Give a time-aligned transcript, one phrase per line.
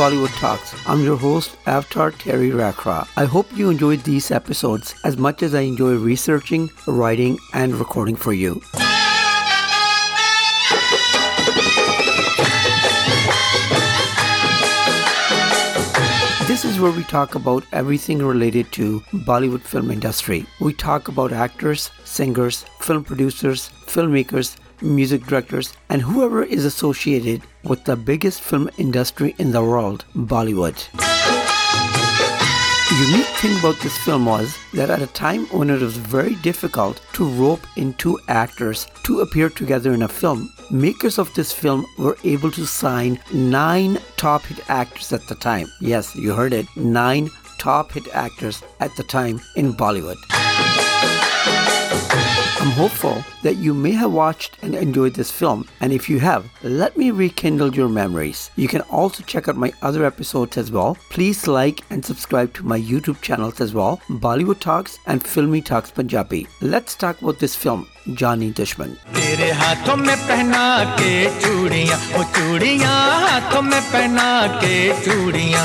[0.00, 0.74] Bollywood Talks.
[0.86, 3.06] I'm your host, Avatar Terry Rakra.
[3.18, 8.16] I hope you enjoyed these episodes as much as I enjoy researching, writing, and recording
[8.16, 8.62] for you.
[16.46, 20.46] This is where we talk about everything related to Bollywood film industry.
[20.62, 27.84] We talk about actors, singers, film producers, filmmakers, music directors, and whoever is associated with
[27.84, 30.78] the biggest film industry in the world, Bollywood.
[32.90, 36.34] The unique thing about this film was that at a time when it was very
[36.36, 41.52] difficult to rope in two actors to appear together in a film, makers of this
[41.52, 45.68] film were able to sign nine top hit actors at the time.
[45.80, 50.18] Yes, you heard it, nine top hit actors at the time in Bollywood.
[52.62, 56.44] I'm hopeful that you may have watched and enjoyed this film, and if you have,
[56.62, 58.50] let me rekindle your memories.
[58.54, 60.98] You can also check out my other episodes as well.
[61.08, 65.90] Please like and subscribe to my YouTube channels as well, Bollywood Talks and Filmi Talks
[65.90, 66.46] Panjabi.
[66.60, 68.96] Let's talk about this film, Jaani Dushman.
[69.16, 70.62] तेरे हाथों में पहना
[71.00, 74.28] के चूड़ियां वो चूड़ियां हाथों में पहना
[74.60, 75.64] के चूड़ियां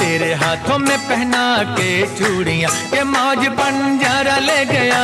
[0.00, 1.42] तेरे हाथों में पहना
[1.78, 5.02] के चूड़ियां के मौज बन जरा ले गया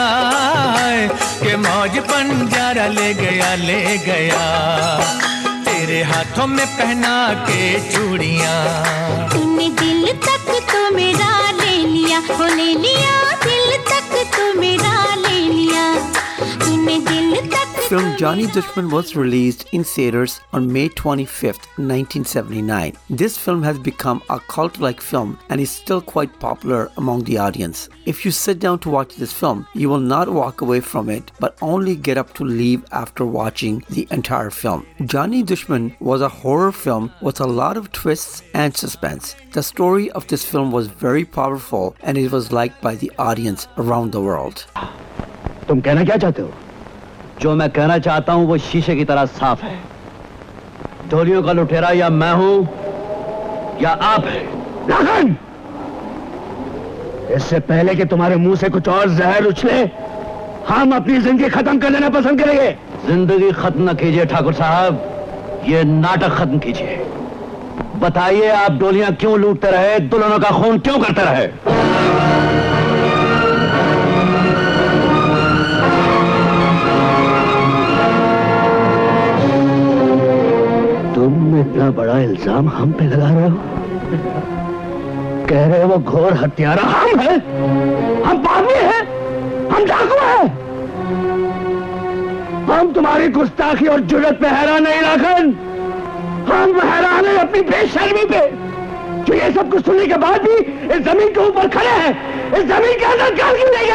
[1.47, 4.45] के मौज बंजारा ले गया ले गया।
[5.65, 7.15] तेरे हाथों में पहना
[7.47, 8.55] के चूड़िया।
[9.33, 11.31] तूने दिल तक तो मेरा
[11.61, 15.85] ले लिया वो ले लिया, दिल तक तो मेरा ले लिया।
[16.65, 22.97] तूने दिल तक film Jaani Dushman was released in theaters on May 25, 1979.
[23.09, 27.39] This film has become a cult like film and is still quite popular among the
[27.39, 27.89] audience.
[28.05, 31.31] If you sit down to watch this film, you will not walk away from it
[31.39, 34.85] but only get up to leave after watching the entire film.
[34.99, 39.37] Jaani Dushman was a horror film with a lot of twists and suspense.
[39.53, 43.69] The story of this film was very powerful and it was liked by the audience
[43.79, 44.67] around the world.
[45.69, 46.66] तुम कहना क्या चाहते हो
[47.41, 49.79] जो मैं कहना चाहता हूँ वो शीशे की तरह साफ़ है।
[51.11, 52.69] ढोलियों का लुटेरा या मैं हूँ,
[53.83, 55.37] या आप हैं।
[57.37, 59.83] इससे पहले कि तुम्हारे मुँह से कुछ और जहर उछले,
[60.69, 62.71] हम अपनी ज़िंदगी खत्म कर लेना पसंद करेंगे।
[63.07, 66.97] ज़िंदगी खत्म न कीजिए, ठाकुर साहब। ये नाटक खत्म कीजिए।
[68.01, 71.47] बताइए आप डोलियाँ क्यों लूटते रहे, दुल्हनों का खून क्यों करते रहे?
[81.57, 83.59] तुम इतना बड़ा इल्ज़ाम हम पे लगा रहे हो?
[85.49, 87.37] कह रहे हो वो घोर हत्यारा हम हैं।
[88.25, 89.03] हम पापी हैं।
[89.71, 90.47] हम डाकू हैं।
[92.67, 95.55] हम तुम्हारी गुस्ताखी और जुरत पे हैरान नहीं लाखन
[96.53, 98.43] हम हैरान है अपनी बेशर्मी पे।
[99.25, 100.57] जो ये सब कुछ सुनने के बाद भी
[100.95, 102.13] इस ज़मीन के ऊपर खड़े हैं।
[102.53, 103.95] इस ज़मीन के अंदर क्यों नहीं गए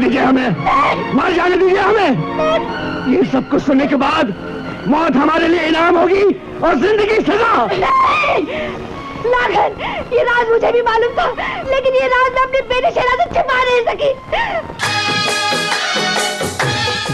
[0.00, 4.34] दीजिए हमें मार जाने दीजिए हमें ये सब कुछ सुनने के बाद
[4.88, 6.22] मौत हमारे लिए इनाम होगी
[6.64, 7.54] और ज़िंदगी सजा
[9.32, 9.80] लागन
[10.14, 11.26] ये राज मुझे भी मालूम था
[11.70, 14.12] लेकिन ये राज मैं अपनी बेटी शहरा से छिपा नहीं सकी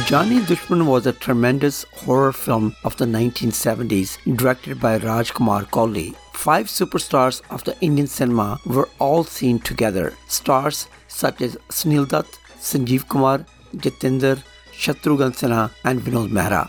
[0.08, 6.04] Johnny Dushman was a tremendous horror film of the 1970s, directed by Rajkumar Kohli.
[6.32, 10.04] Five superstars of the Indian cinema were all seen together.
[10.28, 13.44] Stars such as Sunil Dutt, Sanjeev Kumar
[13.76, 14.36] Jeetendra
[14.72, 16.66] Shatrughan Sinha and Vinod Mehra.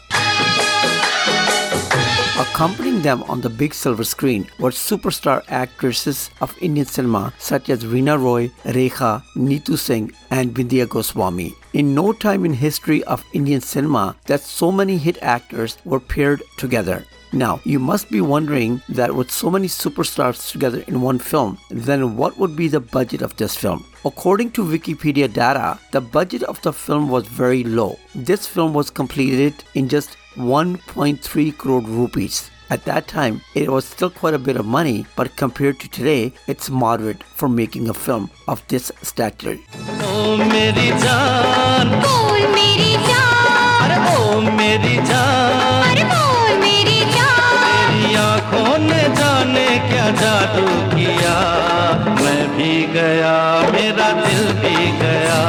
[2.58, 7.84] Accompanying them on the big silver screen were superstar actresses of Indian cinema such as
[7.86, 11.54] Reena Roy, Rekha, Neetu Singh, and Bindiya Goswami.
[11.74, 16.42] In no time in history of Indian cinema that so many hit actors were paired
[16.58, 17.06] together.
[17.32, 22.18] Now, you must be wondering that with so many superstars together in one film, then
[22.18, 23.86] what would be the budget of this film?
[24.04, 28.00] According to Wikipedia data, the budget of the film was very low.
[28.16, 32.51] This film was completed in just 1.3 crore rupees.
[32.71, 36.33] At that time, it was still quite a bit of money, but compared to today,
[36.49, 39.59] it's moderate for making a film of this stature.
[40.13, 48.15] ओ मेरी जान बोल मेरी जान अरे ओ मेरी जान अरे बोल मेरी जान तेरी
[48.25, 50.67] आंखों ने जाने क्या जादू
[50.97, 51.37] किया
[52.23, 53.37] मैं भी गया
[53.77, 55.41] मेरा दिल भी गया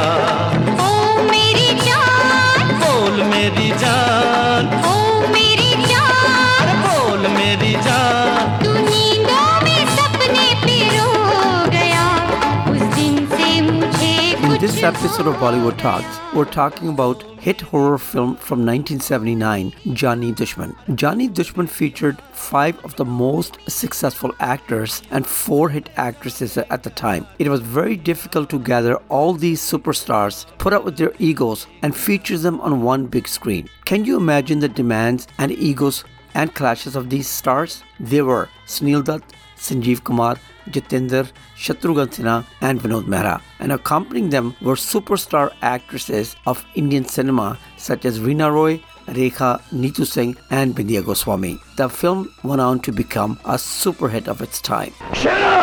[14.79, 20.73] this episode of Bollywood Talks, we're talking about hit horror film from 1979, Jaani Dushman.
[20.95, 26.91] Jaani Dushman featured five of the most successful actors and four hit actresses at the
[26.91, 27.27] time.
[27.39, 31.93] It was very difficult to gather all these superstars, put up with their egos, and
[31.93, 33.67] feature them on one big screen.
[33.83, 36.05] Can you imagine the demands and egos
[36.35, 37.83] and clashes of these stars?
[37.99, 39.23] They were Sunil Dutt,
[39.57, 40.37] Sanjeev Kumar,
[40.71, 43.41] Jitendra, Shatrughan Sinha, and Vinod Mehra.
[43.59, 50.05] And accompanying them were superstar actresses of Indian cinema such as Reena Roy, Rekha, Neetu
[50.05, 51.59] Singh, and Bindya Goswami.
[51.77, 54.93] The film went on to become a super hit of its time.
[55.15, 55.61] शेरा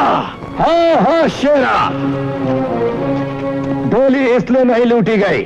[0.58, 1.76] हाँ हाँ शेरा
[3.90, 5.42] डोली इसलिए नहीं लूटी गई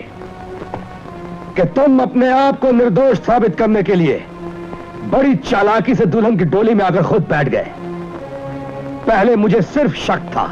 [1.57, 4.19] कि तुम अपने आप को निर्दोष साबित करने के लिए
[5.13, 7.73] बड़ी चालाकी से दुल्हन की डोली में आकर खुद बैठ गए
[9.07, 10.47] पहले मुझे सिर्फ़ शक था।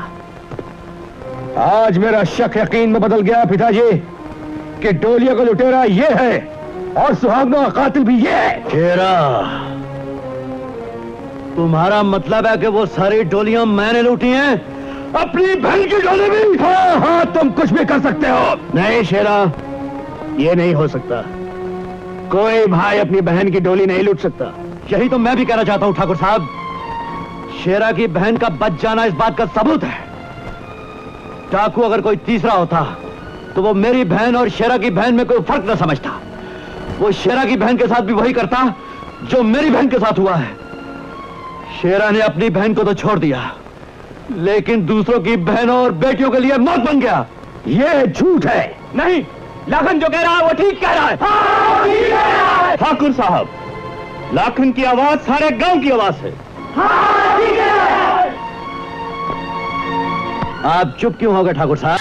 [1.60, 3.90] आज मेरा शक यकीन में बदल गया पिताजी
[4.82, 6.38] कि डोलिया का लुटेरा ये है
[6.98, 9.12] और सुहागनों का कातिल भी ये है। शेरा
[11.56, 14.54] तुम्हारा मतलब है कि वो सारी डोलियाँ मैंने लूटी हैं?
[15.12, 16.58] अपनी बहन की डोली भी?
[16.58, 19.40] हाँ हाँ तुम कुछ भी कर सकते हो। नहीं शेरा
[20.38, 21.22] ये नहीं हो सकता।
[22.32, 24.52] कोई भाई अपनी बहन की डोली नहीं लूट सकता।
[24.92, 26.48] यही तो मैं भी कहना चाहता हूँ ठाकुर साहब।
[27.58, 29.98] शेरा की बहन का बच जाना इस बात का सबूत है।
[31.52, 32.80] डाकू अगर कोई तीसरा होता
[33.54, 36.10] तो वो मेरी बहन और शेरा की बहन में कोई फ़र्क न समझता।
[36.98, 38.62] वो शेरा की बहन के साथ भी वही करता
[39.24, 40.52] जो मेरी बहन के साथ हुआ है।
[41.80, 43.50] शेरा ने अपनी बहन को तो छोड़ दिया
[44.30, 47.26] लेकिन दूसरों की बहनों और बेटियों के लिए मौत बन गया।
[47.68, 49.22] ये झूठ है। नहीं
[49.68, 53.48] लाखन जो कह रहा है वो ठीक कह रहा है। ठाकुर साहब
[54.34, 56.32] लाखन की आवाज़ सारे गाँव की आवाज़ है
[60.66, 61.98] आप चुप क्यों हो गए ठाकुर साहब?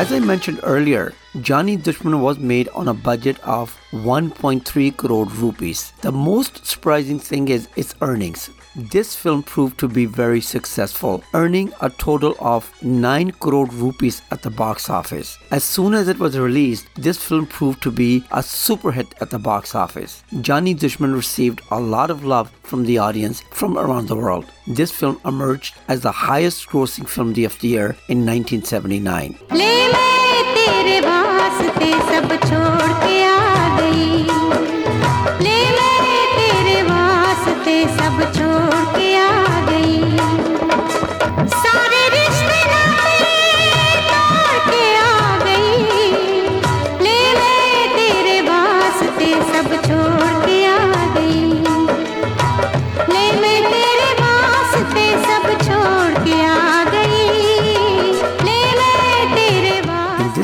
[0.00, 1.12] As I mentioned earlier,
[1.48, 5.92] Jaani Dushman was made on a budget of 1.3 crore rupees.
[6.00, 8.50] The most surprising thing is its earnings.
[8.74, 14.40] This film proved to be very successful, earning a total of 9 crore rupees at
[14.40, 15.38] the box office.
[15.50, 19.28] As soon as it was released, this film proved to be a super hit at
[19.28, 20.24] the box office.
[20.32, 24.46] Jaani Dushman received a lot of love from the audience from around the world.
[24.66, 29.38] This film emerged as the highest grossing film of the year in 1979.
[29.50, 30.01] ले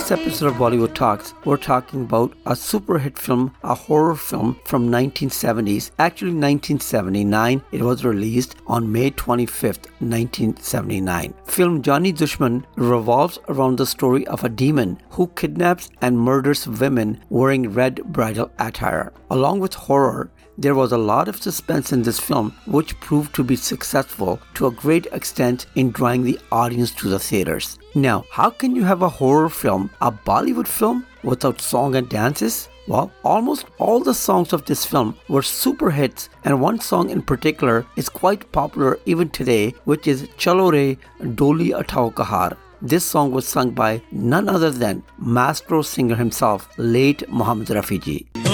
[0.08, 4.58] this episode of Bollywood Talks, we're talking about a super hit film, a horror film
[4.64, 5.90] from 1970s.
[5.98, 7.62] Actually, 1979.
[7.72, 11.34] It was released on May 25th, 1979.
[11.44, 17.22] Film Jaani Dushman revolves around the story of a demon who kidnaps and murders women
[17.28, 19.12] wearing red bridal attire.
[19.30, 23.44] Along with horror, there was a lot of suspense in this film, which proved to
[23.44, 27.78] be successful to a great extent in drawing the audience to the theaters.
[27.94, 32.68] Now, how can you have a horror film, a Bollywood film, without song and dances?
[32.88, 37.22] Well, almost all the songs of this film were super hits, and one song in
[37.22, 42.56] particular is quite popular even today, which is Chalo Re Doli Uthao Kahar.
[42.82, 48.47] This song was sung by none other than maestro singer himself, late Muhammad Rafi ji.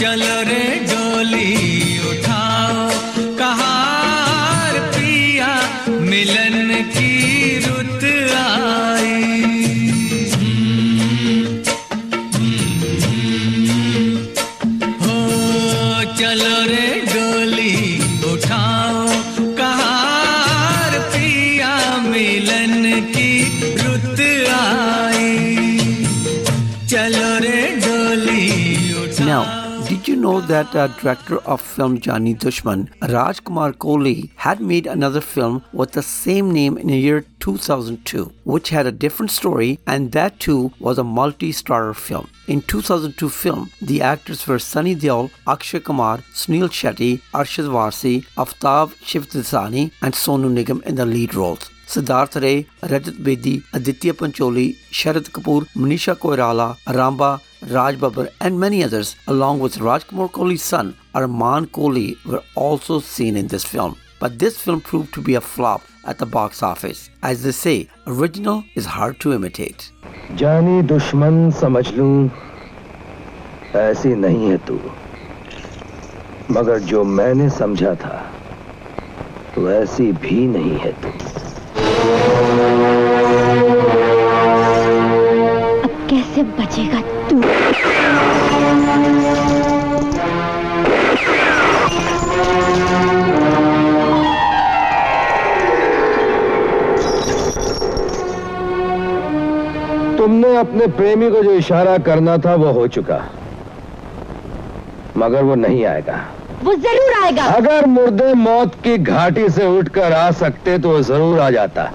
[0.00, 1.54] चलो रे डोली
[2.10, 2.84] उठाओ
[3.40, 5.50] कहार पिया
[6.10, 6.47] मिलन
[30.48, 36.02] that uh, director of film Jaani Dushman, Rajkumar Kohli, had made another film with the
[36.02, 40.98] same name in the year 2002, which had a different story, and that too was
[40.98, 42.28] a multi-starrer film.
[42.46, 48.94] In 2002 film, the actors were Sunny Deol, Akshay Kumar, Sunil Shetty, Arshad Warsi, Aftab
[49.08, 51.70] Shivdasani, and Sonu Nigam in the lead roles.
[51.86, 58.83] Siddharth Ray, Rajat Bedi, Aditya Pancholi, Sharad Kapoor, Manisha Koirala, Rambha, Raj Babbar, and many
[58.83, 63.95] others, along with Rajkumar Kohli's son, Arman Kohli, were also seen in this film.
[64.23, 67.09] but this film proved to be a flop at the box office.
[67.21, 69.91] As they say, original is hard to imitate.
[70.41, 72.13] जानी दुश्मन समझ लूं
[73.79, 74.79] ऐसी नहीं है तू
[76.57, 78.15] मगर जो मैंने समझा था
[79.57, 81.09] वैसी भी नहीं है तू
[86.28, 87.40] कैसे बचेगा तू।
[100.16, 103.24] तुमने अपने प्रेमी को जो इशारा करना था वो हो चुका।
[105.16, 106.24] मगर वो नहीं आएगा।
[106.64, 111.40] वो ज़रूर आएगा। अगर मुर्दे मौत की घाटी से उठकर आ सकते तो वो ज़रूर
[111.40, 111.90] आ जाता।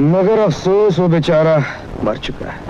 [0.00, 1.62] मगर अफसोस वो बेचारा
[2.04, 2.68] मर चुका है।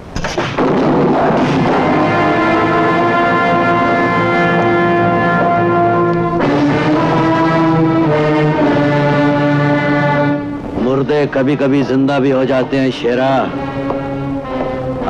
[10.83, 13.51] मुर्दे कभी कभी ज़िंदा भी हो जाते हैं, शेरा।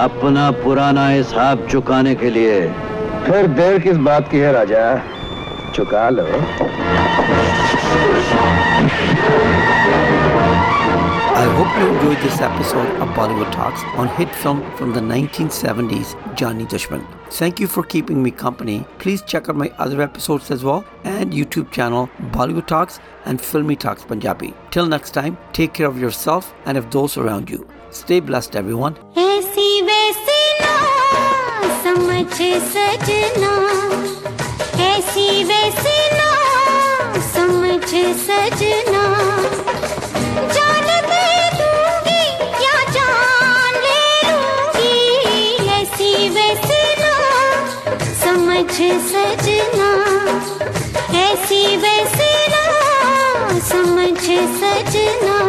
[0.03, 2.61] अपना पुराना हिसाब चुकाने के लिए।
[3.27, 5.03] फिर देर किस बात की है, राजा?
[5.75, 6.27] चुका लो।
[11.41, 16.15] I hope you enjoyed this episode of Bollywood Talks on hit film from the 1970s,
[16.37, 17.03] Jaani Dushman.
[17.31, 18.85] Thank you for keeping me company.
[18.99, 23.79] Please check out my other episodes as well and YouTube channel Bollywood Talks and Filmi
[23.79, 24.53] Talks Panjabi.
[24.71, 27.67] Till next time, take care of yourself and of those around you.
[27.91, 28.99] Stay blessed, everyone.
[38.27, 39.00] सजना
[48.83, 49.89] सजना
[51.21, 54.19] ऐसी वैसी ना समझ
[54.61, 55.40] सजना।